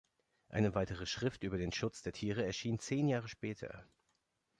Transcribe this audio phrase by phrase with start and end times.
[0.49, 3.85] Eine weitere Schrift über den Schutz der Tiere erschien zehn Jahre später.